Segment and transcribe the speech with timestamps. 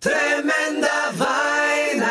[0.00, 2.10] Tremenda vaina.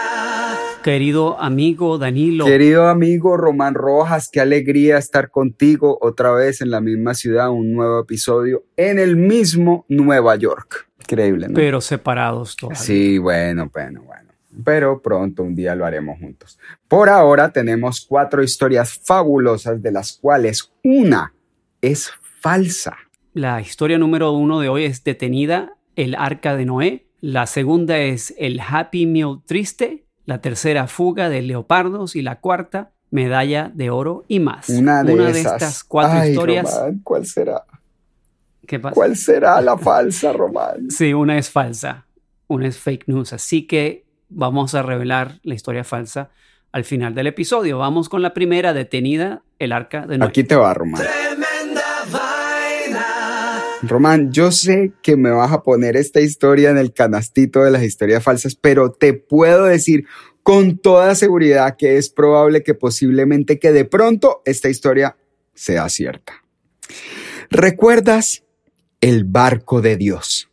[0.84, 2.46] Querido amigo Danilo.
[2.46, 7.74] Querido amigo Román Rojas, qué alegría estar contigo otra vez en la misma ciudad, un
[7.74, 10.88] nuevo episodio en el mismo Nueva York.
[11.00, 11.56] Increíble, ¿no?
[11.56, 12.80] Pero separados todavía.
[12.80, 14.30] Sí, bueno, bueno, bueno.
[14.64, 16.60] Pero pronto un día lo haremos juntos.
[16.88, 21.34] Por ahora tenemos cuatro historias fabulosas de las cuales una
[21.82, 22.96] es falsa.
[23.34, 27.09] La historia número uno de hoy es detenida el arca de Noé.
[27.22, 30.06] La segunda es el Happy Meal triste.
[30.26, 32.16] La tercera, fuga de leopardos.
[32.16, 34.70] Y la cuarta, medalla de oro y más.
[34.70, 35.54] Una de, esas.
[35.54, 36.74] estas cuatro Ay, historias.
[36.74, 37.64] Román, ¿Cuál será?
[38.66, 38.94] ¿Qué pasa?
[38.94, 40.92] ¿Cuál será la falsa, Román?
[40.92, 42.06] Sí, una es falsa.
[42.48, 43.34] Una es fake news.
[43.34, 46.30] Así que vamos a revelar la historia falsa
[46.72, 47.80] al final del episodio.
[47.80, 50.30] Vamos con la primera, detenida el arca de Noé.
[50.30, 51.02] Aquí te va, Román.
[53.82, 57.84] Román, yo sé que me vas a poner esta historia en el canastito de las
[57.84, 60.06] historias falsas, pero te puedo decir
[60.44, 65.16] con toda seguridad que es probable que posiblemente que de pronto esta historia
[65.54, 66.34] sea cierta.
[67.50, 68.44] ¿Recuerdas
[69.00, 70.50] el barco de Dios?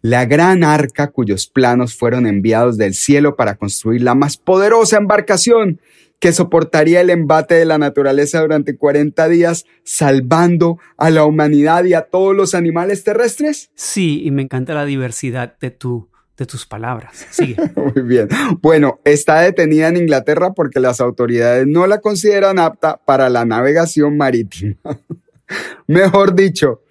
[0.00, 5.80] La gran arca cuyos planos fueron enviados del cielo para construir la más poderosa embarcación
[6.18, 11.94] que soportaría el embate de la naturaleza durante 40 días, salvando a la humanidad y
[11.94, 13.70] a todos los animales terrestres?
[13.74, 17.26] Sí, y me encanta la diversidad de, tu, de tus palabras.
[17.30, 17.56] Sigue.
[17.76, 18.28] Muy bien.
[18.60, 24.16] Bueno, está detenida en Inglaterra porque las autoridades no la consideran apta para la navegación
[24.16, 24.76] marítima.
[25.86, 26.83] Mejor dicho,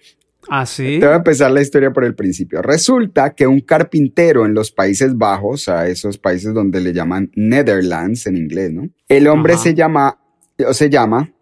[0.48, 0.98] ¿Ah, sí?
[1.00, 2.62] te voy a empezar la historia por el principio.
[2.62, 8.26] Resulta que un carpintero en los Países Bajos, a esos países donde le llaman Netherlands
[8.26, 8.88] en inglés, ¿no?
[9.08, 9.62] El hombre Ajá.
[9.62, 10.18] se llama,
[10.66, 11.32] o se llama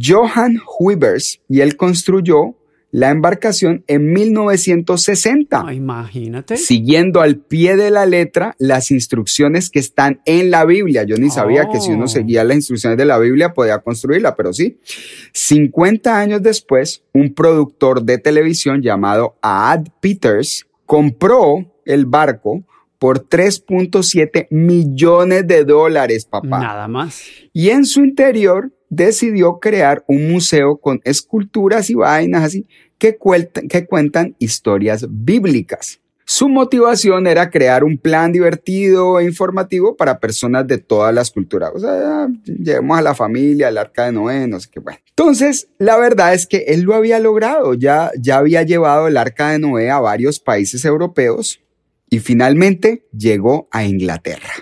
[0.00, 2.57] Johan Huibers y él construyó
[2.90, 6.56] la embarcación en 1960 Ah, imagínate.
[6.56, 11.02] siguiendo al pie de la letra las instrucciones que están en la Biblia.
[11.04, 12.08] Yo ni sabía que si uno Oh.
[12.08, 14.78] seguía las instrucciones de la Biblia podía construirla, pero sí.
[15.32, 22.64] 50 años después, un productor de televisión llamado Ad Peters compró el barco
[22.98, 26.58] por 3.7 millones de dólares, papá.
[26.58, 27.22] Nada más.
[27.52, 32.66] Y en su interior decidió crear un museo con esculturas y vainas así
[32.98, 36.00] que, cuelta- que cuentan historias bíblicas.
[36.24, 41.70] Su motivación era crear un plan divertido e informativo para personas de todas las culturas.
[41.74, 44.80] O sea, llevemos a la familia, al arca de Noé, no sé qué.
[44.80, 44.98] Bueno.
[45.08, 47.72] Entonces, la verdad es que él lo había logrado.
[47.72, 51.60] Ya, ya había llevado el arca de Noé a varios países europeos
[52.10, 54.52] y finalmente llegó a Inglaterra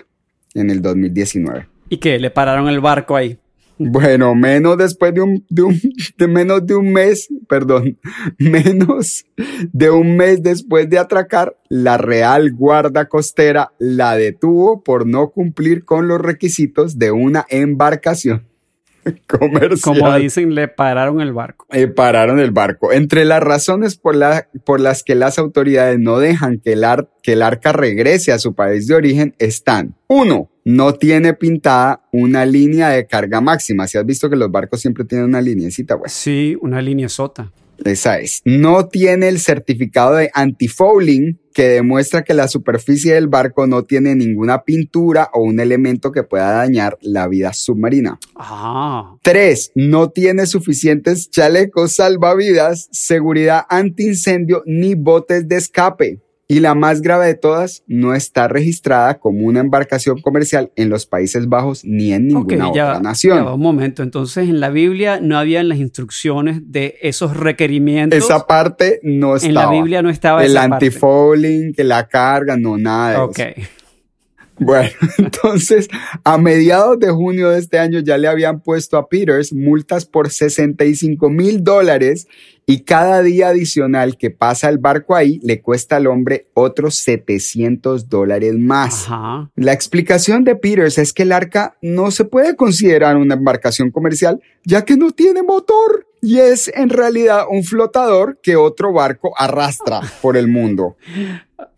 [0.53, 1.67] en el 2019.
[1.89, 2.17] ¿Y qué?
[2.17, 3.37] ¿Le pararon el barco ahí?
[3.79, 5.79] Bueno, menos después de un, de un,
[6.17, 7.99] de menos de un mes, perdón,
[8.39, 9.25] menos
[9.71, 15.85] de un mes después de atracar, la Real Guarda Costera la detuvo por no cumplir
[15.85, 18.47] con los requisitos de una embarcación
[19.27, 19.79] comercial.
[19.81, 21.65] Como dicen, le pararon el barco.
[21.71, 22.91] Eh, pararon el barco.
[22.91, 27.09] Entre las razones por, la- por las que las autoridades no dejan que el, ar-
[27.23, 32.45] que el arca regrese a su país de origen están, uno, no tiene pintada una
[32.45, 33.87] línea de carga máxima.
[33.87, 37.51] Si has visto que los barcos siempre tienen una lineecita, pues Sí, una línea sota.
[37.85, 38.41] esa es.
[38.43, 44.13] No tiene el certificado de antifouling que demuestra que la superficie del barco no tiene
[44.13, 48.19] ninguna pintura o un elemento que pueda dañar la vida submarina.
[48.35, 56.21] Ah, Tres, no tiene suficientes chalecos salvavidas, seguridad antiincendio ni botes de escape.
[56.49, 61.05] Y la más grave de todas, no está registrada como una embarcación comercial en los
[61.05, 63.45] Países Bajos ni en ninguna ya, otra ya nación.
[63.45, 64.01] va, un momento.
[64.01, 68.17] Entonces, en la Biblia no habían las instrucciones de esos requerimientos.
[68.17, 69.49] Esa parte no estaba.
[69.49, 73.39] en la Biblia no estaba El antifouling, que la carga, no nada de Ok.
[73.39, 73.69] eso.
[74.59, 75.87] Bueno, entonces
[76.23, 80.29] a mediados de junio de este año ya le habían puesto a Peters multas por
[80.29, 82.27] 65 mil dólares
[82.65, 88.09] y cada día adicional que pasa el barco ahí le cuesta al hombre otros 700
[88.09, 89.05] dólares más.
[89.05, 89.49] Ajá.
[89.55, 94.41] La explicación de Peters es que el arca no se puede considerar una embarcación comercial
[94.65, 100.01] ya que no tiene motor y es en realidad un flotador que otro barco arrastra
[100.21, 100.97] por el mundo.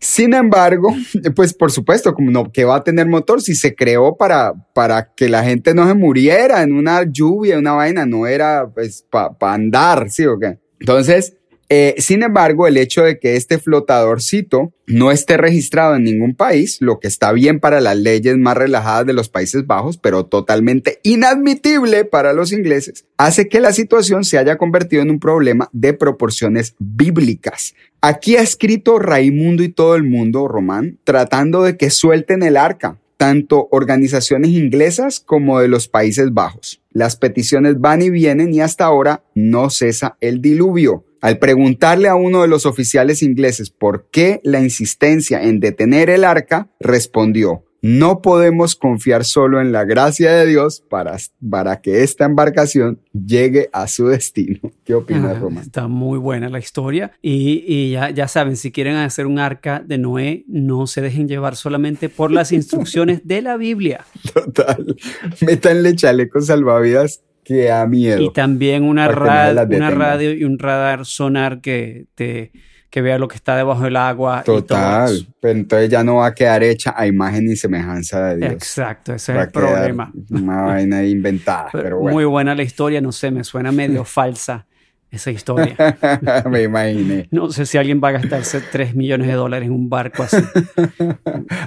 [0.00, 0.94] Sin embargo,
[1.36, 5.12] pues por supuesto, como no, que va a tener motor si se creó para, para
[5.14, 9.34] que la gente no se muriera en una lluvia, una vaina, no era pues para
[9.54, 10.58] andar, ¿sí o qué?
[10.78, 11.34] Entonces,
[11.72, 16.78] eh, sin embargo, el hecho de que este flotadorcito no esté registrado en ningún país,
[16.80, 20.98] lo que está bien para las leyes más relajadas de los Países Bajos, pero totalmente
[21.04, 25.92] inadmitible para los ingleses, hace que la situación se haya convertido en un problema de
[25.92, 27.76] proporciones bíblicas.
[28.00, 32.98] Aquí ha escrito Raimundo y todo el mundo, Román, tratando de que suelten el arca,
[33.16, 36.82] tanto organizaciones inglesas como de los Países Bajos.
[36.90, 41.04] Las peticiones van y vienen y hasta ahora no cesa el diluvio.
[41.20, 46.24] Al preguntarle a uno de los oficiales ingleses por qué la insistencia en detener el
[46.24, 51.16] arca, respondió, no podemos confiar solo en la gracia de Dios para,
[51.50, 54.60] para que esta embarcación llegue a su destino.
[54.84, 55.64] ¿Qué opinas, Ah, Román?
[55.64, 57.12] Está muy buena la historia.
[57.22, 61.28] Y, y ya, ya saben, si quieren hacer un arca de Noé, no se dejen
[61.28, 64.04] llevar solamente por las instrucciones de la Biblia.
[64.34, 64.96] Total.
[65.40, 67.22] Métanle chalecos salvavidas
[67.54, 68.20] que da miedo.
[68.22, 72.06] Y también una, Para que nadie ra- las una radio y un radar sonar que,
[72.14, 72.52] te,
[72.90, 74.40] que vea lo que está debajo del agua.
[74.42, 75.12] y todo Total.
[75.14, 75.26] eso.
[75.40, 78.52] Pero entonces ya no va a quedar hecha a imagen y semejanza de Dios.
[78.52, 80.12] Exacto, ese Va es el problema.
[80.30, 81.68] Una vaina inventada.
[81.72, 82.14] Pero Pero bueno.
[82.14, 84.66] Muy buena la historia, no sé, me suena medio falsa
[85.10, 85.76] esa historia.
[86.50, 87.28] Me imaginé.
[87.30, 90.36] No sé si alguien va a gastarse 3 millones de dólares en un barco así.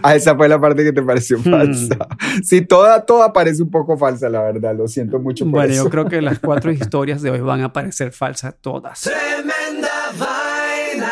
[0.01, 1.43] Ah, esa fue la parte que te pareció Hmm.
[1.51, 1.97] falsa.
[2.43, 4.75] Sí, toda, toda parece un poco falsa, la verdad.
[4.75, 5.83] Lo siento mucho por Bueno, eso.
[5.85, 9.01] yo creo que las cuatro historias de hoy van a parecer falsas todas.
[9.01, 11.11] Tremenda vaina.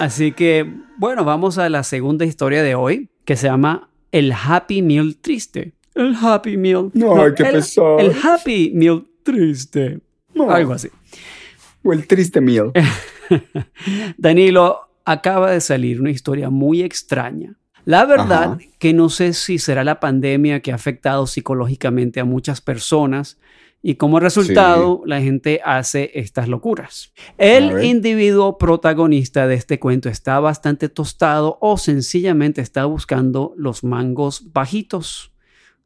[0.00, 0.66] Así que,
[0.98, 5.72] bueno, vamos a la segunda historia de hoy, que se llama El Happy Meal Triste.
[5.94, 6.90] El Happy Meal.
[6.94, 7.98] No, qué el, pesado.
[7.98, 10.00] El Happy Meal Triste.
[10.34, 10.50] No.
[10.50, 10.88] Algo así.
[11.84, 12.72] O el triste meal.
[14.18, 17.56] Danilo, acaba de salir una historia muy extraña.
[17.84, 18.58] La verdad Ajá.
[18.78, 23.38] que no sé si será la pandemia que ha afectado psicológicamente a muchas personas
[23.82, 27.12] y como resultado la gente hace estas locuras.
[27.38, 34.52] El individuo protagonista de este cuento está bastante tostado o sencillamente está buscando los mangos
[34.52, 35.29] bajitos.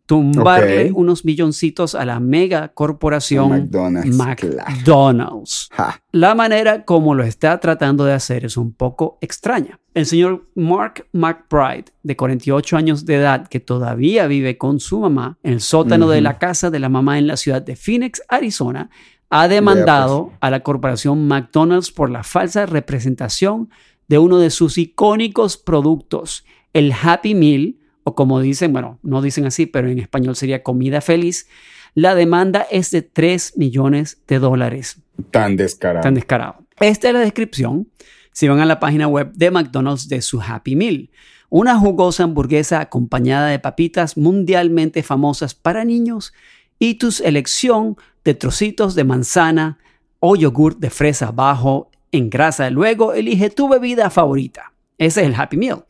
[0.06, 5.71] Tumbarle unos milloncitos a la mega corporación McDonald's, McDonald's.
[6.12, 9.81] La manera como lo está tratando de hacer es un poco extraña.
[9.95, 15.39] El señor Mark McBride, de 48 años de edad, que todavía vive con su mamá
[15.43, 18.91] en el sótano de la casa de la mamá en la ciudad de Phoenix, Arizona,
[19.31, 20.39] ha demandado pues.
[20.41, 23.71] a la corporación McDonald's por la falsa representación
[24.06, 29.47] de uno de sus icónicos productos, el Happy Meal, o como dicen, bueno, no dicen
[29.47, 31.49] así, pero en español sería comida feliz.
[31.95, 34.99] La demanda es de 3 millones de dólares
[35.31, 36.03] Tan descarado.
[36.03, 36.56] tan descarado.
[36.81, 37.89] Esta es la descripción.
[38.33, 41.11] Si van a la página web de McDonald's de su Happy Meal,
[41.51, 46.33] una jugosa hamburguesa acompañada de papitas mundialmente famosas para niños
[46.81, 49.79] y tu elección de trocitos de manzana
[50.19, 52.69] o yogur de fresa bajo en grasa.
[52.70, 54.73] Luego elige tu bebida favorita.
[54.98, 55.84] Ese es el Happy Meal.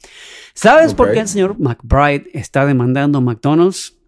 [0.54, 3.98] ¿Sabes por qué el señor McBride está demandando a McDonald's?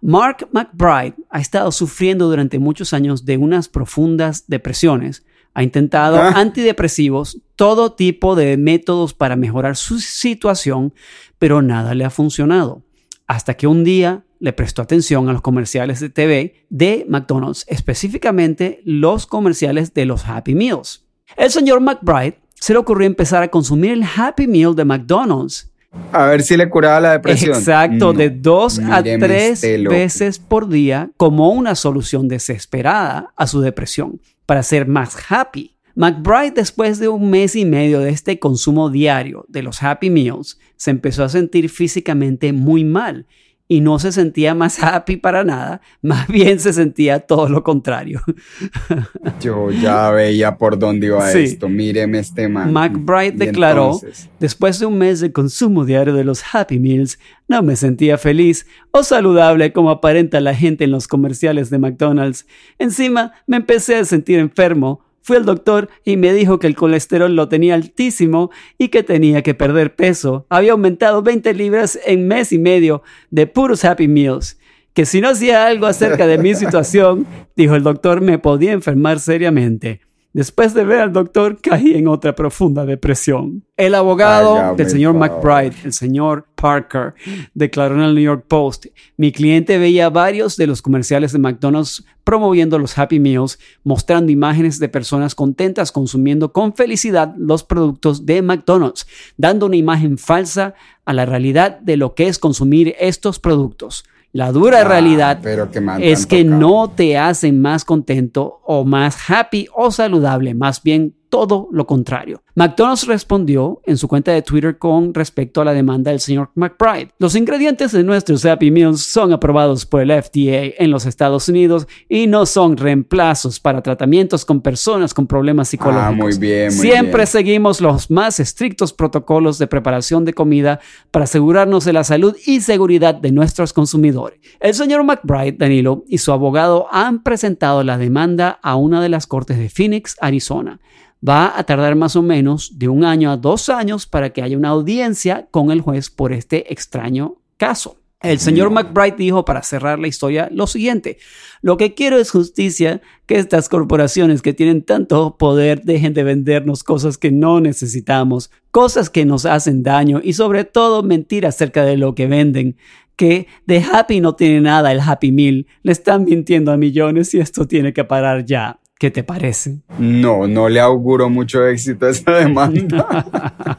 [0.00, 5.24] Mark McBride ha estado sufriendo durante muchos años de unas profundas depresiones.
[5.54, 6.32] Ha intentado Ah.
[6.36, 10.92] antidepresivos, todo tipo de métodos para mejorar su situación,
[11.38, 12.82] pero nada le ha funcionado.
[13.26, 18.82] Hasta que un día le prestó atención a los comerciales de TV de McDonald's, específicamente
[18.84, 21.06] los comerciales de los Happy Meals.
[21.36, 25.70] El señor McBride se le ocurrió empezar a consumir el Happy Meal de McDonald's
[26.12, 27.56] A ver si le curaba la depresión.
[27.56, 28.18] Exacto, No.
[28.18, 29.94] de dos a tres este loco.
[29.96, 35.72] veces por día como una solución desesperada a su depresión para ser más happy.
[35.94, 40.58] McBride, después de un mes y medio de este consumo diario de los Happy Meals,
[40.76, 43.24] se empezó a sentir físicamente muy mal
[43.68, 48.22] y no se sentía más happy para nada, más bien se sentía todo lo contrario.
[49.40, 51.38] Yo ya veía por dónde iba Sí.
[51.40, 51.68] esto.
[51.68, 52.72] Míreme este man.
[52.72, 57.18] McBride Y declaró, entonces, después de un mes de consumo diario de los Happy Meals,
[57.48, 62.46] no me sentía feliz o saludable como aparenta la gente en los comerciales de McDonald's.
[62.78, 67.34] Encima, me empecé a sentir enfermo Fui al doctor y me dijo que el colesterol
[67.34, 70.46] lo tenía altísimo y que tenía que perder peso.
[70.50, 73.02] Había aumentado 20 libras en mes y medio
[73.32, 74.56] de puros Happy Meals.
[74.94, 79.18] Que si no hacía algo acerca de mi situación, dijo el doctor, me podía enfermar
[79.18, 80.05] seriamente.
[80.36, 83.64] Después de ver al doctor, caí en otra profunda depresión.
[83.74, 85.30] El abogado del señor favor.
[85.30, 87.14] McBride, el señor Parker,
[87.54, 88.84] declaró en el New York Post,
[89.16, 94.78] mi cliente veía varios de los comerciales de McDonald's promoviendo los Happy Meals, mostrando imágenes
[94.78, 99.06] de personas contentas consumiendo con felicidad los productos de McDonald's,
[99.38, 100.74] dando una imagen falsa
[101.06, 104.04] a la realidad de lo que es consumir estos productos.
[104.36, 106.60] La dura Ah, realidad que es que tocado.
[106.60, 112.42] no te hacen más contento o más happy o saludable, más bien todo lo contrario.
[112.54, 117.10] McDonald's respondió en su cuenta de Twitter con respecto a la demanda del señor McBride.
[117.18, 121.86] Los ingredientes de nuestros Happy Meals son aprobados por el FDA en los Estados Unidos
[122.08, 126.08] y no son reemplazos para tratamientos con personas con problemas psicológicos.
[126.08, 127.26] Ah, muy bien, muy Siempre bien.
[127.26, 130.80] seguimos los más estrictos protocolos de preparación de comida
[131.10, 134.40] para asegurarnos de la salud y seguridad de nuestros consumidores.
[134.60, 139.26] El señor McBride, Danilo, y su abogado han presentado la demanda a una de las
[139.26, 140.80] cortes de Phoenix, Arizona.
[141.26, 144.56] Va a tardar más o menos de un año a dos años para que haya
[144.56, 147.96] una audiencia con el juez por este extraño caso.
[148.22, 151.18] El señor McBride dijo para cerrar la historia lo siguiente,
[151.60, 156.82] lo que quiero es justicia, que estas corporaciones que tienen tanto poder dejen de vendernos
[156.82, 161.98] cosas que no necesitamos, cosas que nos hacen daño y sobre todo mentir acerca de
[161.98, 162.76] lo que venden,
[163.16, 167.38] que de Happy no tiene nada el Happy Meal, le están mintiendo a millones y
[167.38, 168.80] esto tiene que parar ya.
[168.98, 169.78] ¿Qué te parece?
[169.98, 173.78] No, no le auguro mucho éxito a esa demanda.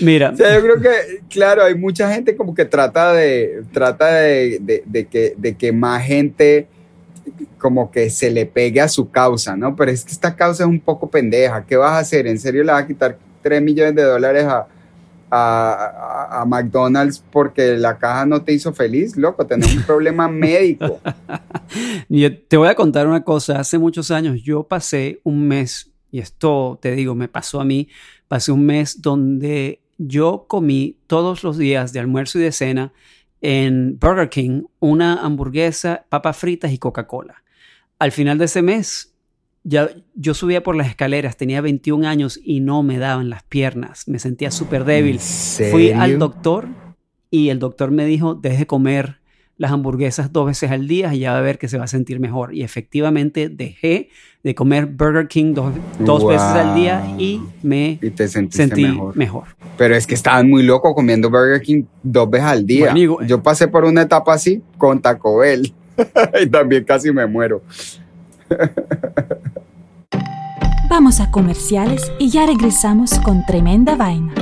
[0.00, 4.06] Mira, O sea, yo creo que, claro, hay mucha gente como que trata de, trata
[4.14, 6.68] de, de- de que, de que más gente
[7.58, 9.74] como que se le pegue a su causa, ¿no?
[9.74, 11.64] Pero es que esta causa es un poco pendeja.
[11.66, 12.26] ¿Qué vas a hacer?
[12.28, 14.66] ¿En serio le vas a quitar 3 millones de dólares a,
[15.30, 19.16] a, a- a McDonald's porque la caja no te hizo feliz?
[19.16, 21.00] Loco, tenés un problema médico.
[22.08, 23.58] Yo te voy a contar una cosa.
[23.60, 27.88] Hace muchos años yo pasé un mes, y esto te digo, me pasó a mí,
[28.28, 32.92] pasé un mes donde yo comí todos los días de almuerzo y de cena
[33.40, 37.42] en Burger King una hamburguesa, papas fritas y Coca-Cola.
[37.98, 39.07] Al final de ese mes,
[39.68, 44.08] ya, yo subía por las escaleras, tenía 21 años y no me daban las piernas,
[44.08, 45.20] me sentía súper débil.
[45.58, 46.68] ¿En Fui al doctor
[47.30, 49.18] y el doctor me dijo, deje de comer
[49.58, 51.88] las hamburguesas dos veces al día y ya va a ver que se va a
[51.88, 52.54] sentir mejor.
[52.54, 54.08] Y efectivamente dejé
[54.42, 58.82] de comer Burger King dos, dos veces al día y me Y te sentiste sentí
[58.84, 59.16] mejor.
[59.16, 59.44] mejor.
[59.76, 62.80] Pero es que estaban muy locos comiendo Burger King dos veces al día.
[62.80, 65.74] Bueno, amigo, Yo pasé por una etapa así con Taco Bell
[66.42, 67.62] y también casi me muero.
[70.88, 74.34] Vamos a comerciales y ya regresamos con tremenda vaina.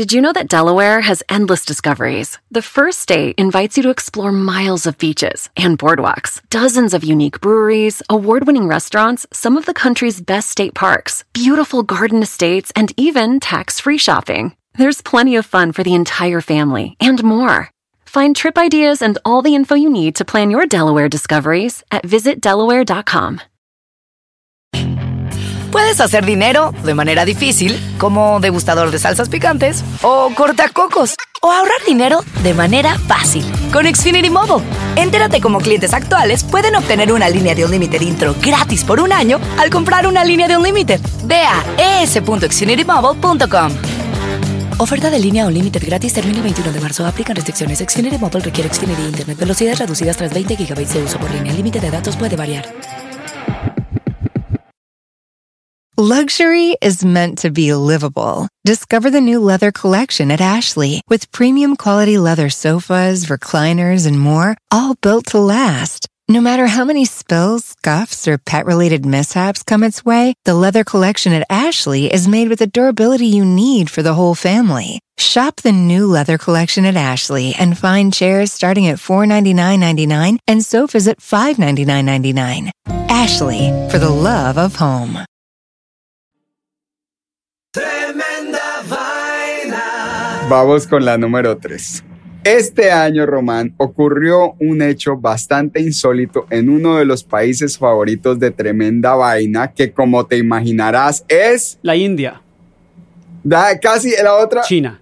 [0.00, 2.38] Did you know that Delaware has endless discoveries?
[2.50, 7.42] The first state invites you to explore miles of beaches and boardwalks, dozens of unique
[7.42, 12.94] breweries, award winning restaurants, some of the country's best state parks, beautiful garden estates, and
[12.96, 14.56] even tax free shopping.
[14.78, 17.68] There's plenty of fun for the entire family and more.
[18.12, 22.02] Find trip ideas and all the info you need to plan your Delaware discoveries at
[22.02, 23.38] visitdelaware.com.
[25.70, 31.78] Puedes hacer dinero de manera difícil, como degustador de salsas picantes, o cortacocos, o ahorrar
[31.86, 34.66] dinero de manera fácil con Xfinity Mobile.
[34.96, 39.38] Entérate cómo clientes actuales pueden obtener una línea de Unlimited intro gratis por un año
[39.56, 41.00] al comprar una línea de Unlimited.
[41.26, 44.09] Ve a es.xfinitymobile.com.
[44.82, 47.04] Oferta de línea Unlimited gratis termina el 21 de marzo.
[47.04, 47.80] Aplican restricciones.
[47.80, 49.38] Xfinity Mobile requiere Xfinity Internet.
[49.38, 51.50] Velocidades reducidas tras 20 GB de uso por línea.
[51.50, 52.64] El límite de datos puede variar.
[55.98, 58.48] Luxury is meant to be livable.
[58.64, 64.56] Discover the new leather collection at Ashley with premium quality leather sofas, recliners, and more,
[64.70, 66.08] all built to last.
[66.30, 70.84] No matter how many spills, scuffs, or pet related mishaps come its way, the leather
[70.84, 75.00] collection at Ashley is made with the durability you need for the whole family.
[75.18, 81.08] Shop the new leather collection at Ashley and find chairs starting at $499.99 and sofas
[81.08, 82.70] at $599.99.
[83.10, 85.18] Ashley, for the love of home.
[90.48, 92.09] Vamos con la número 3.
[92.44, 98.50] Este año, Román, ocurrió un hecho bastante insólito en uno de los países favoritos de
[98.50, 102.40] Tremenda Vaina, que como te imaginarás es La India,
[103.44, 104.62] da, casi la otra.
[104.62, 105.00] China.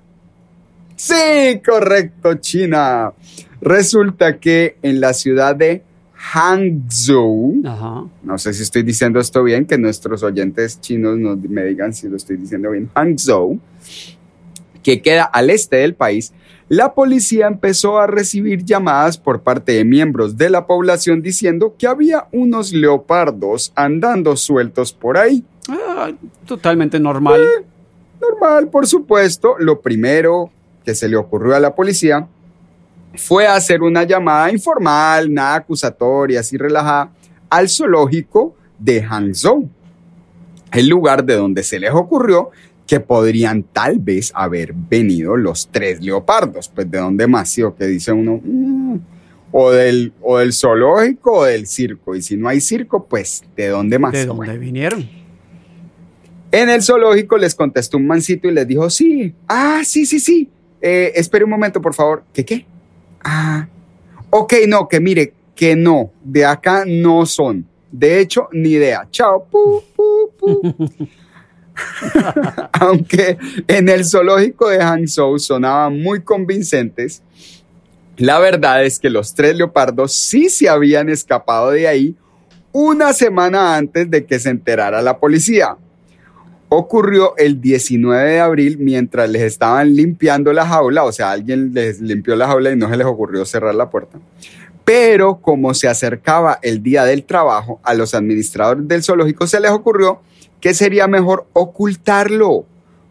[0.96, 3.12] Sí, correcto, China.
[3.60, 5.82] Resulta que en la ciudad de
[6.14, 8.04] Hangzhou, Ajá.
[8.24, 12.08] no sé si estoy diciendo esto bien, que nuestros oyentes chinos nos, me digan si
[12.08, 13.60] lo estoy diciendo bien, Hangzhou,
[14.82, 16.32] que queda al este del país,
[16.68, 21.86] la policía empezó a recibir llamadas por parte de miembros de la población diciendo que
[21.86, 25.44] había unos leopardos andando sueltos por ahí.
[25.68, 26.10] Ah,
[26.46, 27.42] totalmente normal.
[28.20, 29.56] Normal, por supuesto.
[29.58, 30.50] Lo primero
[30.84, 32.28] que se le ocurrió a la policía
[33.14, 37.10] fue hacer una llamada informal, nada acusatoria, así relajada,
[37.48, 39.68] al zoológico de Hangzhou,
[40.72, 42.50] el lugar de donde se les ocurrió
[42.88, 46.68] que podrían tal vez haber venido los tres leopardos.
[46.74, 48.96] Pues de dónde más, sí, o que dice uno, "Mm,
[49.52, 52.16] o, del, o del zoológico o del circo.
[52.16, 54.12] Y si no hay circo, pues de dónde más.
[54.12, 54.52] ¿De Bueno.
[54.52, 55.08] dónde vinieron?
[56.50, 60.48] En el zoológico les contestó un mancito y les dijo, sí, ah, sí, sí, sí,
[60.80, 62.22] Eh, espere un momento, por favor.
[62.32, 62.64] ¿Qué qué?
[63.24, 63.66] Ah,
[64.30, 67.66] ok, no, que mire, que no, de acá no son.
[67.90, 69.08] De hecho, ni idea.
[69.10, 69.44] Chao.
[69.50, 70.62] Pu, pu, pu.
[72.72, 77.22] Aunque en el zoológico de Hangzhou sonaban muy convincentes,
[78.16, 82.16] la verdad es que los tres leopardos sí se habían escapado de ahí
[82.72, 85.76] una semana antes de que se enterara la policía.
[86.68, 92.00] Ocurrió el 19 de abril mientras les estaban limpiando la jaula, o sea, alguien les
[92.00, 94.18] limpió la jaula y no se les ocurrió cerrar la puerta.
[94.84, 99.70] Pero como se acercaba el día del trabajo, a los administradores del zoológico se les
[99.70, 100.20] ocurrió
[100.60, 102.64] que sería mejor ocultarlo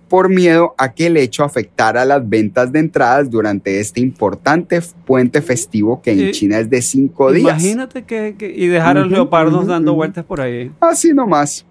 [0.10, 5.42] por miedo a que el hecho afectara las ventas de entradas durante este importante puente
[5.42, 6.32] festivo que en.
[6.32, 7.60] China es de cinco días.
[7.62, 10.72] Imagínate que, que- y dejar a los leopardos dando vueltas por ahí.
[10.80, 11.66] Así nomás.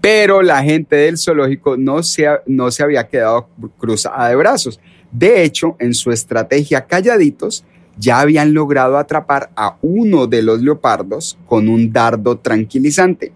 [0.00, 4.78] Pero la gente del zoológico no se, no se había quedado cruzada de brazos.
[5.10, 7.64] De hecho, en su estrategia calladitos,
[7.98, 13.32] ya habían logrado atrapar a uno de los leopardos con un dardo tranquilizante.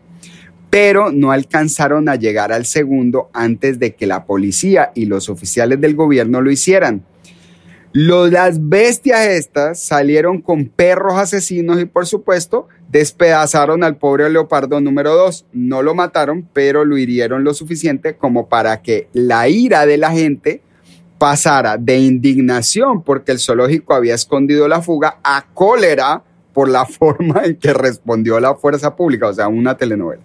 [0.71, 5.81] Pero no alcanzaron a llegar al segundo antes de que la policía y los oficiales
[5.81, 7.05] del gobierno lo hicieran.
[7.93, 14.81] Los, las bestias estas salieron con perros asesinos y por supuesto despedazaron al pobre leopardo
[14.81, 15.47] número 2.
[15.53, 20.13] No lo mataron, pero lo hirieron lo suficiente como para que la ira de la
[20.13, 20.63] gente
[21.19, 26.23] pasara de indignación porque el zoológico había escondido la fuga a cólera
[26.61, 30.21] por la forma en que respondió la fuerza pública, o sea, una telenovela.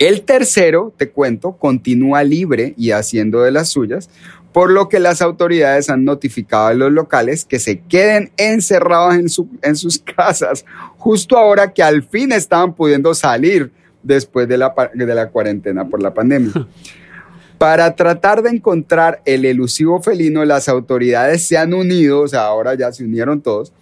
[0.00, 4.10] El tercero, te cuento, continúa libre y haciendo de las suyas,
[4.52, 9.28] por lo que las autoridades han notificado a los locales que se queden encerrados en,
[9.28, 10.64] su- en sus casas,
[10.98, 13.70] justo ahora que al fin estaban pudiendo salir
[14.02, 16.50] después de la, de la cuarentena por la pandemia.
[17.58, 22.74] Para tratar de encontrar el elusivo felino, las autoridades se han unido, o sea, ahora
[22.74, 23.72] ya se unieron todos,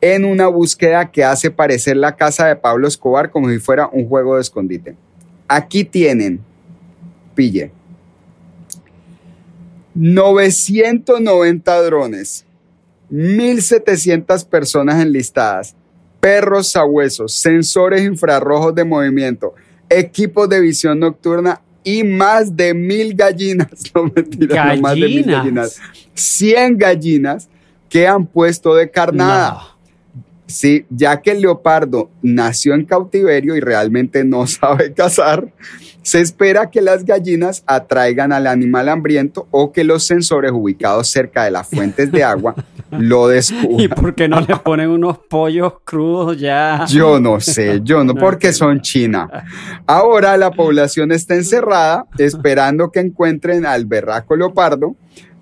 [0.00, 4.08] en una búsqueda que hace parecer la casa de Pablo Escobar como si fuera un
[4.08, 4.96] juego de escondite.
[5.48, 6.40] Aquí tienen,
[7.34, 7.72] pille,
[9.94, 12.44] 990 drones,
[13.10, 15.74] 1.700 personas enlistadas,
[16.20, 19.54] perros sabuesos, sensores infrarrojos de movimiento,
[19.88, 23.68] equipos de visión nocturna y más de mil gallinas.
[23.94, 25.78] No mentira, no más de mil Gallinas.
[25.78, 25.80] gallinas.
[26.14, 27.48] 100 gallinas
[27.88, 29.50] que han puesto de carnada.
[29.52, 29.79] No.
[30.50, 35.52] Sí, ya que el leopardo nació en cautiverio y realmente no sabe cazar,
[36.02, 41.44] se espera que las gallinas atraigan al animal hambriento o que los sensores ubicados cerca
[41.44, 42.54] de las fuentes de agua
[42.90, 43.88] lo ¿Y descubran.
[43.90, 46.84] por qué no le ponen unos pollos crudos ya?
[46.88, 49.28] Yo no sé, yo no, porque son China.
[49.86, 54.96] Ahora la población está encerrada esperando que encuentren al berraco leopardo,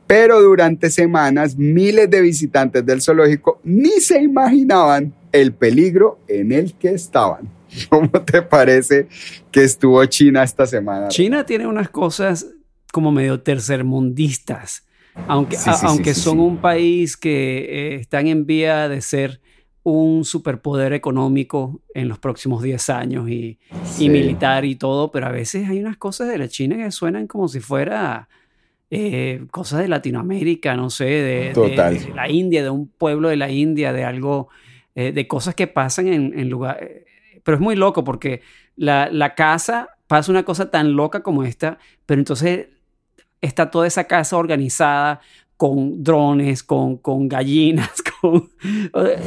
[0.08, 6.74] pero durante semanas miles de visitantes del zoológico ni se imaginaban el peligro en el
[6.74, 7.48] que estaban.
[7.90, 9.06] ¿Cómo te parece
[9.52, 11.08] que estuvo China esta semana?
[11.08, 12.46] China tiene unas cosas
[12.92, 14.86] como medio tercermundistas,
[15.28, 19.00] aunque, Sí, sí, a- aunque sí, son un país que eh, están en vía de
[19.02, 19.40] ser
[19.82, 23.58] un superpoder económico en los próximos 10 años y,
[23.98, 27.26] y militar y todo, pero a veces hay unas cosas de la China que suenan
[27.26, 28.28] como si fuera
[28.90, 31.98] eh, cosas de Latinoamérica, no sé, de, de- Total.
[31.98, 34.48] de la India, de un pueblo de la India, de algo,
[34.94, 37.02] eh, de cosas que pasan en, en lugares.
[37.42, 38.40] Pero es muy loco porque
[38.76, 42.68] la, la casa pasa una cosa tan loca como esta, pero entonces
[43.40, 45.20] está toda esa casa organizada
[45.56, 48.48] con drones, con, con gallinas, con...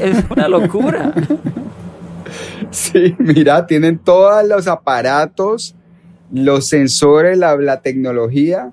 [0.02, 1.14] Es una locura.
[2.70, 5.76] Sí, mira, tienen todos los aparatos,
[6.32, 8.72] los sensores, la, la tecnología,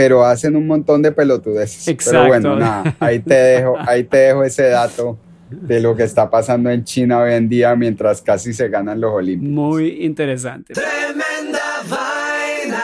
[0.00, 1.86] pero hacen un montón de pelotudeces.
[1.86, 2.20] Exacto.
[2.20, 5.18] Pero bueno, nada, ahí te dejo, ahí te dejo ese dato
[5.50, 9.12] de lo que está pasando en China hoy en día mientras casi se ganan los
[9.12, 9.52] Olímpicos.
[9.52, 10.72] Muy interesante.
[10.72, 11.60] Tremenda
[11.90, 12.82] vaina.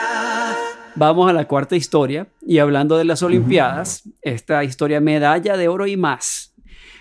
[0.95, 5.87] Vamos a la cuarta historia y hablando de las Olimpiadas, esta historia medalla de oro
[5.87, 6.53] y más.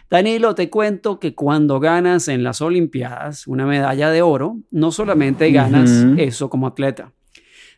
[0.09, 5.51] Danilo, te cuento que cuando ganas en las Olimpiadas una medalla de oro, no solamente
[5.51, 6.15] ganas Ujú.
[6.21, 7.11] eso como atleta.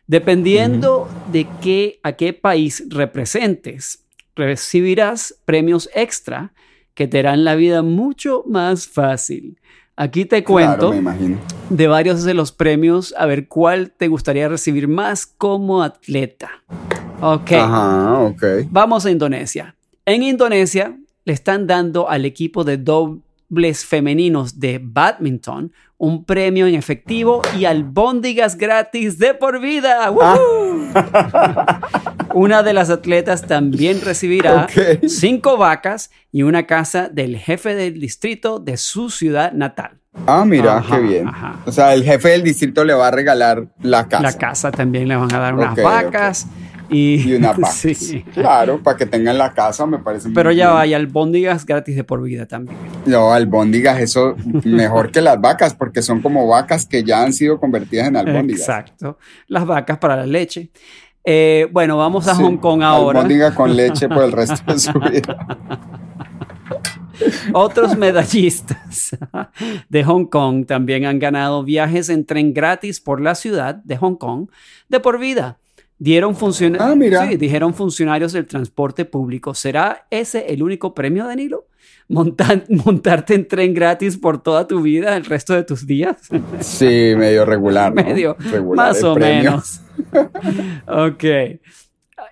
[0.08, 6.54] Dependiendo de qué, a qué país representes, recibirás premios extra
[6.94, 9.60] que te harán la vida mucho más fácil.
[9.96, 14.88] Aquí te cuento Claro, de varios de los premios, a ver cuál te gustaría recibir
[14.88, 16.50] más como atleta.
[17.20, 18.44] Ok, Ajá, ok.
[18.70, 19.76] vamos a Indonesia.
[20.06, 26.74] En Indonesia le están dando al equipo de dobles femeninos de badminton un premio en
[26.76, 30.10] efectivo y albóndigas gratis de por vida.
[30.10, 30.88] ¡Woohoo!
[32.34, 35.06] Una de las atletas también recibirá Ok.
[35.08, 39.98] cinco vacas y una casa del jefe del distrito de su ciudad natal.
[40.26, 41.28] Ah, mira, Ajá, qué bien.
[41.28, 41.56] ajá.
[41.64, 44.22] O sea, el jefe del distrito le va a regalar la casa.
[44.22, 46.46] La casa también le van a dar unas Ok, vacas
[46.88, 47.54] y, Y una.
[47.72, 48.24] Sí.
[48.32, 52.04] Claro, para que tengan la casa, me parece muy Pero ya vaya, albóndigas gratis de
[52.04, 52.76] por vida también.
[53.06, 57.58] No, albóndigas, eso mejor que las vacas, porque son como vacas que ya han sido
[57.60, 58.62] convertidas en albóndigas.
[58.62, 59.18] Exacto.
[59.46, 60.70] Las vacas para la leche.
[61.24, 63.20] Eh, bueno, vamos a Sí, Hong Kong ahora.
[63.20, 65.58] Albóndiga con leche por el resto de su vida.
[67.52, 69.16] Otros medallistas
[69.88, 74.16] de Hong Kong también han ganado viajes en tren gratis por la ciudad de Hong
[74.16, 74.48] Kong
[74.88, 75.58] de por vida.
[75.98, 77.26] Dieron funciona- Ah, mira.
[77.28, 79.54] Sí, dijeron funcionarios del transporte público.
[79.54, 81.66] ¿Será ese el único premio, Danilo?
[82.08, 86.16] Montar- montarte en tren gratis por toda tu vida, el resto de tus días.
[86.60, 86.84] Sí,
[87.16, 87.94] medio regular.
[87.94, 88.02] ¿no?
[88.04, 89.50] medio, Regular más o premio.
[89.50, 89.80] menos.
[90.86, 91.24] ok.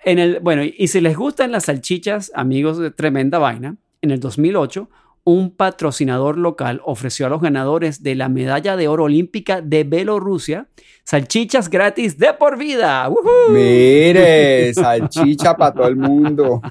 [0.05, 4.19] En el, bueno, y si les gustan las salchichas, amigos de Tremenda Vaina, en el
[4.19, 4.89] 2008,
[5.29, 10.67] un patrocinador local ofreció a los ganadores de la medalla de oro olímpica de Bielorrusia
[11.03, 13.07] salchichas gratis de por vida.
[13.09, 13.51] ¡Woohoo!
[13.51, 16.61] Mire, salchicha para todo el mundo.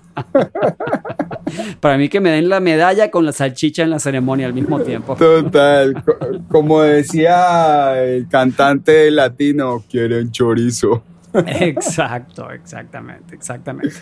[1.81, 4.81] Para mí que me den la medalla con la salchicha en la ceremonia al mismo
[4.81, 5.17] tiempo.
[5.17, 6.03] Total.
[6.05, 6.17] co-
[6.51, 11.03] Como decía el cantante latino, quieren chorizo.
[11.47, 13.97] Exacto, exactamente, exactamente.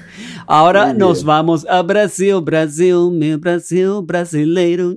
[0.47, 4.95] Ahora nos vamos a Brasil, Brasil, mi Brasil, brasileiro.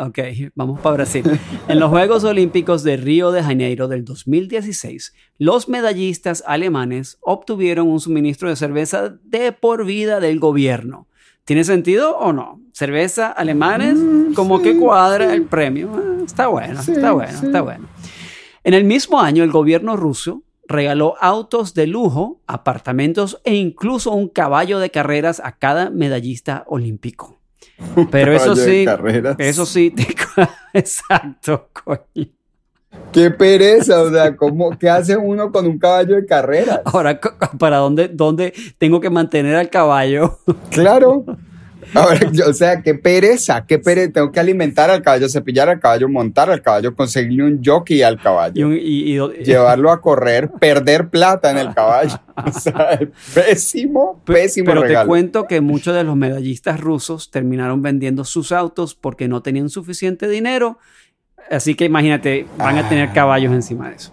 [0.00, 0.18] Ok,
[0.54, 1.24] vamos para Brasil.
[1.68, 8.00] En los Juegos Olímpicos de Río de Janeiro del 2016, los medallistas alemanes obtuvieron un
[8.00, 11.06] suministro de cerveza de por vida del gobierno.
[11.44, 12.60] ¿Tiene sentido o no?
[12.72, 13.98] Cerveza alemanes,
[14.34, 15.90] como que cuadra el premio.
[15.94, 17.88] Ah, está bueno, Sí, está bueno, está bueno.
[18.64, 24.28] En el mismo año, el gobierno ruso regaló autos de lujo, apartamentos e incluso un
[24.28, 27.38] caballo de carreras a cada medallista olímpico.
[28.10, 29.36] Pero eso sí, carreras.
[29.38, 30.06] eso sí, te-
[30.72, 32.28] exacto, coño.
[33.12, 36.80] Qué pereza, o sea, ¿cómo, ¿qué hace uno con un caballo de carreras?
[36.84, 37.20] Ahora,
[37.58, 40.38] ¿para dónde, dónde tengo que mantener al caballo?
[40.70, 41.24] Claro.
[41.94, 44.12] Ahora, yo- o sea, qué pereza, qué pereza.
[44.12, 48.20] Tengo que alimentar al caballo, cepillar al caballo, montar al caballo, conseguirle un jockey al
[48.20, 52.18] caballo, un- y- y- llevarlo a correr, perder plata en el caballo.
[52.44, 52.98] O sea,
[53.34, 58.94] pésimo, pésimo Pero te cuento que muchos de los medallistas rusos terminaron vendiendo sus autos
[58.94, 60.78] porque no tenían suficiente dinero.
[61.50, 63.12] Así que imagínate, van a tener Ah.
[63.14, 64.12] caballos encima de eso.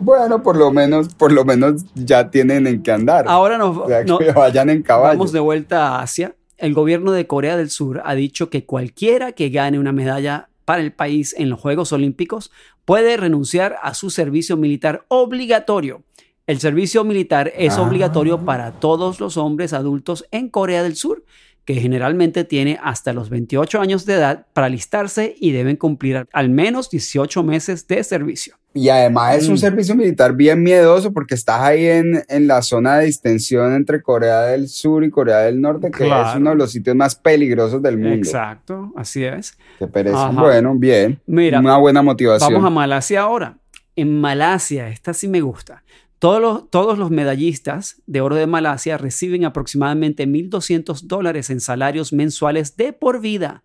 [0.00, 3.24] Bueno, por lo menos, por lo menos ya tienen en qué andar.
[3.26, 5.18] Ahora nos o sea, que no- vayan en caballo.
[5.18, 6.34] vamos de vuelta a Asia.
[6.58, 10.82] El gobierno de Corea del Sur ha dicho que cualquiera que gane una medalla para
[10.82, 12.50] el país en los Juegos Olímpicos
[12.84, 16.02] puede renunciar a su servicio militar obligatorio.
[16.48, 17.82] El servicio militar es Ah.
[17.82, 21.24] obligatorio para todos los hombres adultos en Corea del Sur,
[21.68, 26.48] que generalmente tiene hasta los 28 años de edad para alistarse y deben cumplir al
[26.48, 28.54] menos 18 meses de servicio.
[28.72, 29.58] Y además es un Mm.
[29.58, 34.40] servicio militar bien miedoso porque estás ahí en, en la zona de distensión entre Corea
[34.44, 36.30] del Sur y Corea del Norte, que Claro.
[36.30, 38.16] es uno de los sitios más peligrosos del mundo.
[38.16, 39.58] Exacto, así es.
[39.78, 40.28] Qué pereza.
[40.28, 41.20] Bueno, bien.
[41.26, 42.50] Mira, Una buena motivación.
[42.50, 43.58] Vamos a Malasia ahora.
[43.94, 45.82] En Malasia, esta sí me gusta.
[46.18, 52.12] Todos los, todos los medallistas de oro de Malasia reciben aproximadamente 1.200 dólares en salarios
[52.12, 53.62] mensuales de por vida.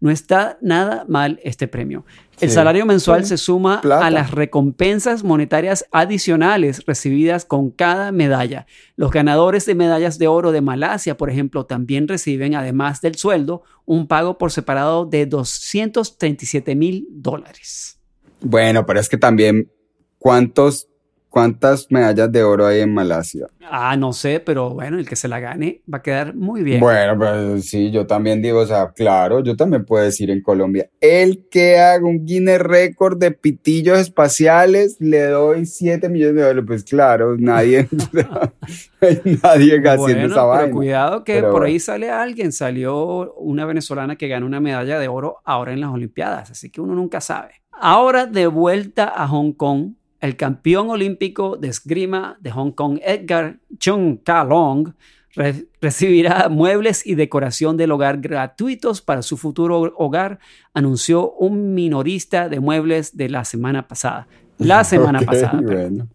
[0.00, 2.04] No está nada mal este premio.
[2.40, 2.56] El Sí.
[2.56, 3.30] salario mensual Sí.
[3.30, 4.04] se suma Plata.
[4.06, 8.66] a las recompensas monetarias adicionales recibidas con cada medalla.
[8.96, 13.62] Los ganadores de medallas de oro de Malasia, por ejemplo, también reciben, además del sueldo,
[13.86, 17.98] un pago por separado de 237 mil dólares.
[18.40, 19.70] Bueno, pero es que también,
[20.18, 20.88] ¿cuántos,
[21.34, 23.48] ¿Cuántas medallas de oro hay en Malasia?
[23.68, 26.78] Ah, no sé, pero bueno, el que se la gane va a quedar muy bien.
[26.78, 30.88] Bueno, pues sí, yo también digo, o sea, claro, yo también puedo decir en Colombia,
[31.00, 36.64] el que haga un Guinness récord de pitillos espaciales, le doy 7 millones de dólares.
[36.68, 37.88] Pues claro, nadie,
[39.42, 40.72] nadie haciendo Bueno, esa pero vaina.
[40.72, 41.66] cuidado que Pero por bueno.
[41.66, 42.52] ahí sale alguien.
[42.52, 46.80] Salió una venezolana que ganó una medalla de oro ahora en las Olimpiadas, así que
[46.80, 47.54] uno nunca sabe.
[47.72, 53.58] Ahora de vuelta a Hong Kong, el campeón olímpico de esgrima de Hong Kong, Edgar
[53.78, 54.92] Chung Ka Long,
[55.34, 60.38] re- recibirá muebles y decoración del hogar gratuitos para su futuro hogar,
[60.72, 64.26] anunció un minorista de muebles de la semana pasada.
[64.58, 65.60] La semana pasada.
[65.62, 66.08] bueno.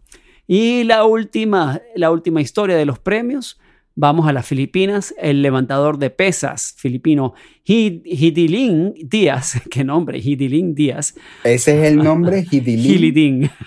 [0.46, 3.60] Y la última, la última historia de los premios,
[4.00, 5.14] vamos a las Filipinas.
[5.18, 7.34] El levantador de pesas filipino
[7.66, 12.90] Hid- Hidilin Díaz, qué nombre, Hidilin Díaz, Ese es el nombre, Hidilin.
[12.94, 13.50] Hilidin.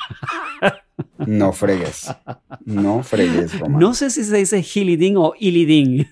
[1.26, 2.13] No fregues.
[2.65, 3.80] No fregues, Román.
[3.82, 6.08] No sé si se dice Hilidin o Ilidin.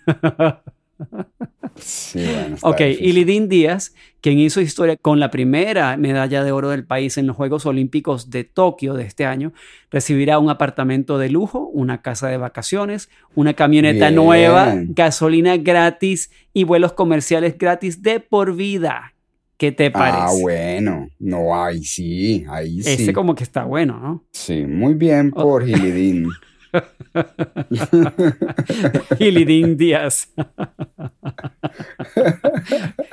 [1.77, 3.49] Sí, bueno, Ok, difícil.
[3.49, 7.65] Díaz, quien hizo historia con la primera medalla de oro del país en los Juegos
[7.65, 9.53] Olímpicos de Tokio de este año,
[9.89, 14.15] recibirá un apartamento de lujo, una casa de vacaciones, una camioneta Bien.
[14.15, 19.13] nueva, gasolina gratis y vuelos comerciales gratis de por vida.
[19.57, 20.17] ¿Qué te parece?
[20.19, 21.07] Ah, bueno.
[21.19, 23.03] No, ahí sí, ahí sí.
[23.03, 24.25] Ese como que está bueno, ¿no?
[24.31, 26.27] Sí, muy bien por Gilidín.
[29.19, 30.29] Hilidin Díaz.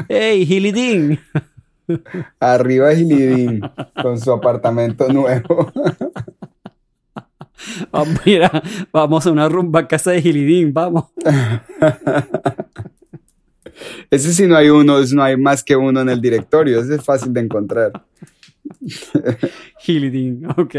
[0.08, 1.18] ¡Hey, Hilidin!
[2.38, 3.60] Arriba Gilidín
[4.02, 5.72] con su apartamento nuevo.
[7.90, 11.06] Vamos, mira, vamos a una rumba a casa de Hilidin, vamos.
[14.10, 16.80] Ese sí no hay uno, no hay más que uno en el directorio.
[16.80, 18.04] Ese es fácil de encontrar.
[19.86, 20.74] Hilidin, ok.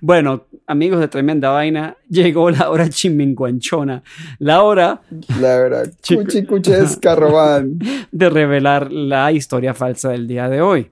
[0.00, 4.02] Bueno, amigos de Tremenda Vaina, llegó la hora chimenguanchona,
[4.38, 5.02] la hora
[5.40, 6.22] La Chico.
[6.22, 7.78] cuchicuchesca, Román.
[8.12, 10.90] de revelar la historia falsa del día de hoy.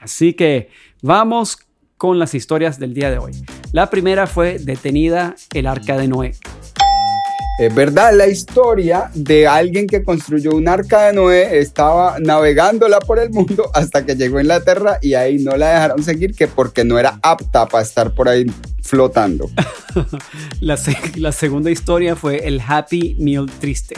[0.00, 0.68] Así que
[1.02, 1.58] vamos
[1.96, 3.32] con las historias del día de hoy.
[3.72, 6.32] La primera fue detenida el arca de Noé.
[7.58, 13.18] Es verdad, la historia de alguien que construyó un arca de Noé estaba navegándola por
[13.18, 16.82] el mundo hasta que llegó a Inglaterra y ahí no la dejaron seguir que porque
[16.84, 18.46] no era apta para estar por ahí
[18.82, 19.48] flotando.
[20.60, 23.94] La, se- la segunda historia fue el Happy Meal triste.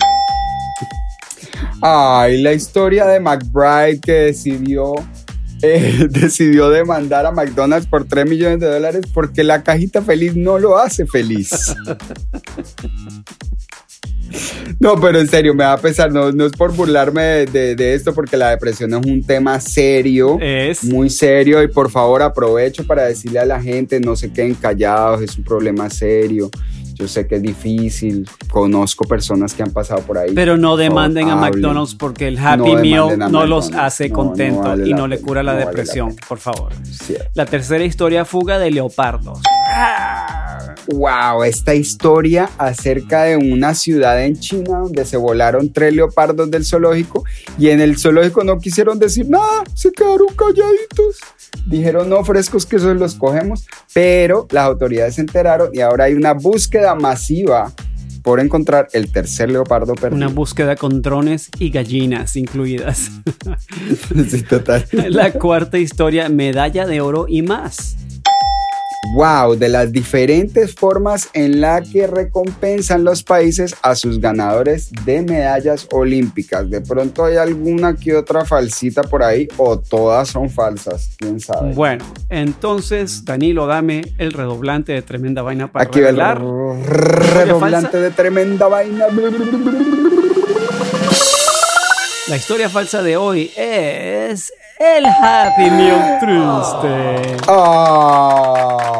[1.80, 4.94] Ay, la historia de McBride que decidió,
[5.62, 10.58] eh, decidió demandar a McDonald's por 3 millones de dólares porque la cajita feliz no
[10.58, 11.74] lo hace feliz.
[14.80, 17.76] No, pero en serio, me va a pesar, no, no es por burlarme de, de-
[17.76, 20.38] de esto porque la depresión es un tema serio.
[20.40, 24.54] Es Muy serio y por favor aprovecho para decirle a la gente no se queden
[24.54, 26.50] callados, es un problema serio.
[26.96, 30.30] Yo sé que es difícil, conozco personas que han pasado por ahí.
[30.32, 31.34] Pero no demanden a.
[31.34, 35.08] McDonald's porque el Happy No Meal no los hace No, no contentos vale y no
[35.08, 36.72] le cura la no vale la depresión, por favor.
[36.84, 37.30] Cierto.
[37.34, 39.40] La tercera historia, fuga de leopardos.
[40.88, 46.64] Wow, esta historia acerca de una ciudad en China donde se volaron tres leopardos del
[46.64, 47.24] zoológico
[47.58, 51.20] y en el zoológico no quisieron decir nada, se quedaron calladitos.
[51.66, 56.14] Dijeron no frescos que esos los cogemos, pero las autoridades se enteraron y ahora hay
[56.14, 57.72] una búsqueda masiva
[58.24, 60.16] por encontrar el tercer leopardo perdido.
[60.16, 63.10] Una búsqueda con drones y gallinas incluidas.
[64.28, 64.84] Sí, total.
[65.10, 67.96] La cuarta historia, medalla de oro y más.
[69.12, 75.22] Wow, de las diferentes formas en la que recompensan los países a sus ganadores de
[75.22, 76.68] medallas olímpicas.
[76.68, 81.74] De pronto hay alguna que otra falsita por ahí o todas son falsas, quién sabe.
[81.74, 86.40] Bueno, entonces, Danilo, dame el redoblante de tremenda vaina para Aquí va el revelar.
[87.34, 89.06] redoblante de tremenda vaina.
[92.26, 97.36] La historia falsa de hoy es el Happy Meal triste.
[97.46, 98.93] Ah,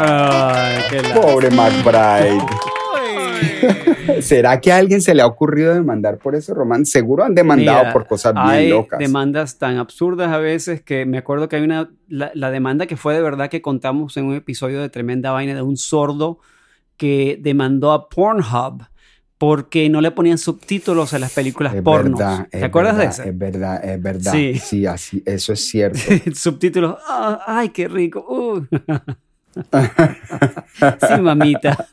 [0.00, 2.42] Ay, qué pobre McBride.
[4.22, 6.84] ¿Será que a alguien se le ha ocurrido demandar por eso, Román?
[6.86, 8.98] Seguro han demandado Mira, por cosas bien hay locas.
[8.98, 12.96] demandas tan absurdas a veces que me acuerdo que hay una, la, la demanda que
[12.96, 16.38] fue de verdad que contamos en un episodio de Tremenda Vaina de un sordo
[16.96, 18.84] que demandó a Pornhub
[19.36, 22.18] porque no le ponían subtítulos a las películas Es pornos.
[22.18, 23.28] verdad, ¿Te acuerdas verdad, de ese?
[23.30, 24.32] Es verdad, es verdad.
[24.32, 24.54] Sí.
[24.58, 26.00] Sí, así, eso es cierto.
[26.34, 28.24] subtítulos, ah, ay, qué rico.
[28.28, 28.66] uh.
[31.08, 31.86] sí, mamita.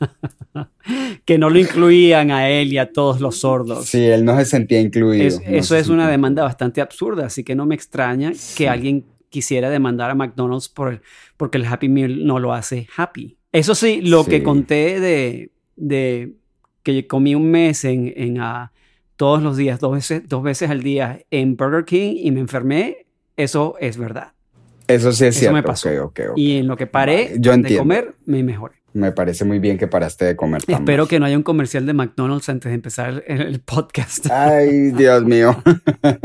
[1.24, 3.86] que no lo incluían a él y a todos los sordos.
[3.86, 5.24] Sí, él no se sentía incluido.
[5.26, 8.68] Es- no eso se es una demanda bastante absurda, así que no me extraña que
[8.68, 11.02] alguien quisiera demandar a McDonald's por
[11.36, 13.36] porque el Happy Meal no lo hace happy.
[13.52, 16.34] Eso sí, lo que conté de, de
[16.82, 18.72] que comí un mes en, en, ah,
[19.16, 23.06] todos los días, dos veces, dos veces al día en Burger King y me enfermé,
[23.36, 24.32] eso es verdad.
[24.88, 25.54] Eso sí es Eso cierto.
[25.54, 25.88] me pasó.
[25.88, 26.38] ok, ok, ok.
[26.38, 27.82] Y en lo que paré Vale, yo de entiendo.
[27.82, 28.76] comer, me mejoré.
[28.96, 31.92] Me parece muy bien que paraste de comer Espero que no haya un comercial de
[31.92, 34.30] McDonald's antes de empezar el, podcast.
[34.30, 35.62] Ay, Dios mío.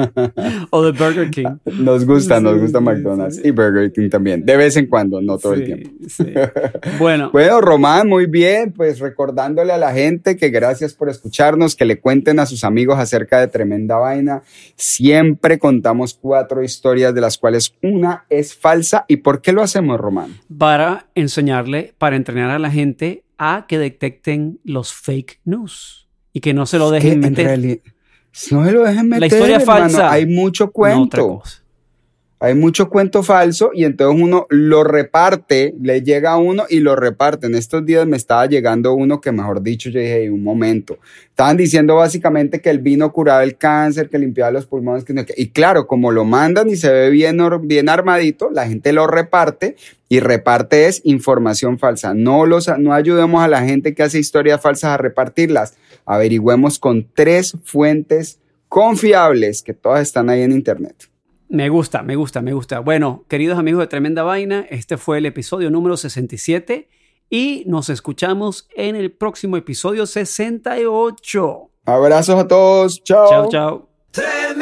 [0.70, 1.58] o de Burger King.
[1.66, 3.42] Nos gusta, nos gusta McDonald's sí.
[3.46, 4.46] y Burger King también.
[4.46, 5.90] De vez en cuando, no todo el tiempo.
[6.08, 6.26] sí.
[6.98, 11.86] Bueno, Bueno, Román, muy bien, pues recordándole a la gente que gracias por escucharnos, que
[11.86, 14.44] le cuenten a sus amigos acerca de Tremenda Vaina.
[14.76, 19.06] Siempre contamos cuatro historias de las cuales una es falsa.
[19.10, 20.38] ¿Y por qué lo hacemos, Román?
[20.62, 26.54] para enseñarle, para entrenar a la gente a que detecten los fake news y que
[26.54, 27.82] no se lo dejen en meter.
[28.52, 29.26] No se lo dejen meter.
[29.32, 29.82] historia hermano.
[29.82, 30.12] falsa.
[30.12, 31.39] Hay mucho No cuento.
[31.39, 31.61] cosa.
[32.44, 36.96] Hay mucho cuento falso y entonces uno lo reparte, le llega a uno y lo
[36.96, 37.46] reparte.
[37.46, 40.98] En estos días me estaba llegando uno que, mejor dicho, yo dije, "Ey, un momento.
[41.30, 45.04] Estaban diciendo básicamente que el vino curaba el cáncer, que limpiaba los pulmones.
[45.04, 48.92] Que no- y claro, como lo mandan y se ve bien, bien armadito, la gente
[48.92, 49.76] lo reparte
[50.10, 52.16] y reparte es información falsa.
[52.16, 55.76] No, los, no ayudemos a la gente que hace historias falsas a repartirlas.
[56.08, 61.11] Averigüemos con tres fuentes confiables que todas están ahí en internet.
[61.52, 62.80] Me gusta, me gusta, me gusta.
[62.80, 66.88] Bueno, queridos amigos de Tremenda Vaina, este fue el episodio número 67
[67.30, 71.70] y nos escuchamos en el próximo episodio 68.
[71.86, 73.04] Abrazos a todos.
[73.04, 73.30] Chao.
[73.30, 74.62] Chao, chao.